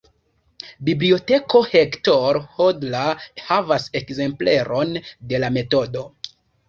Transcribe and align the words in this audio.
Biblioteko 0.87 1.61
Hector 1.73 2.39
Hodler 2.55 3.21
havas 3.51 3.85
ekzempleron 4.01 4.99
de 5.33 5.43
la 5.45 5.53
metodo. 5.59 6.09